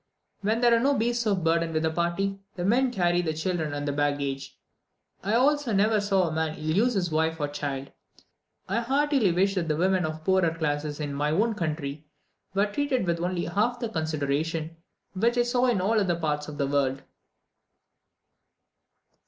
[0.41, 3.71] When there are no beasts of burden with the party, the men carry the children
[3.71, 4.57] and baggage.
[5.21, 7.91] I also never saw a man ill use his wife or child.
[8.67, 12.07] I heartily wish that the women of the poorer classes in my own country
[12.55, 14.75] were treated with only half the consideration
[15.13, 17.03] which I saw in all other parts of the world.